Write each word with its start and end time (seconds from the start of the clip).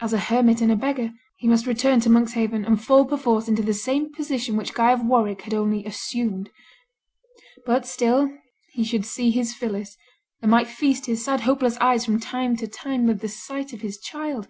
As 0.00 0.12
a 0.12 0.20
hermit 0.20 0.60
and 0.60 0.70
a 0.70 0.76
beggar, 0.76 1.12
he 1.38 1.48
must 1.48 1.66
return 1.66 1.98
to 1.98 2.08
Monkshaven, 2.08 2.64
and 2.64 2.80
fall 2.80 3.04
perforce 3.04 3.48
into 3.48 3.62
the 3.62 3.74
same 3.74 4.12
position 4.12 4.56
which 4.56 4.72
Guy 4.74 4.92
of 4.92 5.04
Warwick 5.04 5.42
had 5.42 5.52
only 5.54 5.84
assumed. 5.84 6.50
But 7.66 7.84
still 7.84 8.30
he 8.74 8.84
should 8.84 9.04
see 9.04 9.32
his 9.32 9.54
Phillis, 9.54 9.96
and 10.40 10.52
might 10.52 10.68
feast 10.68 11.06
his 11.06 11.24
sad 11.24 11.40
hopeless 11.40 11.76
eyes 11.78 12.04
from 12.04 12.20
time 12.20 12.54
to 12.58 12.68
time 12.68 13.08
with 13.08 13.22
the 13.22 13.28
sight 13.28 13.72
of 13.72 13.80
his 13.80 13.98
child. 13.98 14.46